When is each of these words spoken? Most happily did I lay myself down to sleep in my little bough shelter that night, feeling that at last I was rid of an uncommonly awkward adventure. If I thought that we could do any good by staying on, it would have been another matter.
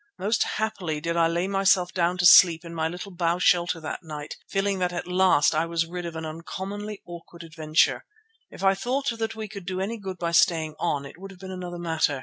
Most 0.17 0.41
happily 0.57 0.99
did 0.99 1.15
I 1.15 1.27
lay 1.27 1.47
myself 1.47 1.93
down 1.93 2.17
to 2.17 2.25
sleep 2.25 2.65
in 2.65 2.73
my 2.73 2.87
little 2.87 3.11
bough 3.11 3.37
shelter 3.37 3.79
that 3.81 4.01
night, 4.01 4.35
feeling 4.49 4.79
that 4.79 4.91
at 4.91 5.05
last 5.05 5.53
I 5.53 5.67
was 5.67 5.85
rid 5.85 6.07
of 6.07 6.15
an 6.15 6.25
uncommonly 6.25 7.03
awkward 7.05 7.43
adventure. 7.43 8.05
If 8.49 8.63
I 8.63 8.73
thought 8.73 9.11
that 9.19 9.35
we 9.35 9.47
could 9.47 9.67
do 9.67 9.79
any 9.79 9.99
good 9.99 10.17
by 10.17 10.31
staying 10.31 10.73
on, 10.79 11.05
it 11.05 11.19
would 11.19 11.29
have 11.29 11.39
been 11.39 11.51
another 11.51 11.77
matter. 11.77 12.19